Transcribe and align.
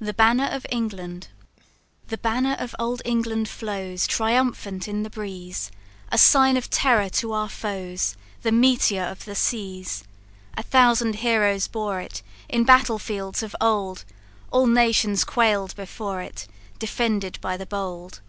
The 0.00 0.12
Banner 0.12 0.46
Of 0.48 0.66
England. 0.68 1.28
"The 2.08 2.18
banner 2.18 2.56
of 2.58 2.74
old 2.80 3.00
England 3.04 3.48
flows 3.48 4.04
Triumphant 4.08 4.88
in 4.88 5.04
the 5.04 5.10
breeze 5.10 5.70
A 6.10 6.18
sign 6.18 6.56
of 6.56 6.70
terror 6.70 7.08
to 7.10 7.32
our 7.32 7.48
foes, 7.48 8.16
The 8.42 8.50
meteor 8.50 9.04
of 9.04 9.24
the 9.26 9.36
seas 9.36 10.02
A 10.56 10.64
thousand 10.64 11.14
heroes 11.22 11.68
bore 11.68 12.00
it 12.00 12.20
In 12.48 12.64
battle 12.64 12.98
fields 12.98 13.44
of 13.44 13.54
old; 13.60 14.04
All 14.50 14.66
nations 14.66 15.22
quail'd 15.22 15.76
before 15.76 16.20
it, 16.20 16.48
Defended 16.80 17.40
by 17.40 17.56
the 17.56 17.64
bold. 17.64 18.20